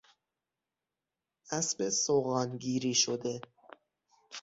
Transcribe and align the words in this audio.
اسب 1.51 1.89
سوغانگیری 1.89 2.93
شده 2.93 3.41